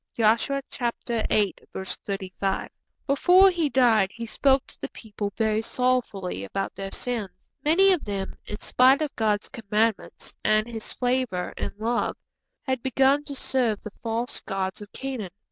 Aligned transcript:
_'(Joshua 0.17 0.63
viii. 1.05 1.53
35.) 1.75 2.71
Before 3.05 3.51
he 3.51 3.69
died 3.69 4.09
he 4.11 4.25
spoke 4.25 4.65
to 4.65 4.81
the 4.81 4.89
people 4.89 5.31
very 5.37 5.61
sorrowfully 5.61 6.43
about 6.43 6.73
their 6.73 6.91
sins. 6.91 7.51
Many 7.63 7.91
of 7.93 8.03
them, 8.03 8.33
in 8.47 8.59
spite 8.61 9.03
of 9.03 9.15
God's 9.15 9.49
commandments 9.49 10.33
and 10.43 10.67
His 10.67 10.91
favour 10.91 11.53
and 11.55 11.73
love, 11.77 12.17
had 12.63 12.81
begun 12.81 13.23
to 13.25 13.35
serve 13.35 13.83
the 13.83 13.91
false 14.01 14.39
gods 14.41 14.81
of 14.81 14.91
Canaan. 14.91 15.29